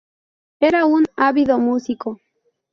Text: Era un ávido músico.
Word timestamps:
Era 0.61 0.87
un 0.87 1.05
ávido 1.15 1.59
músico. 1.59 2.19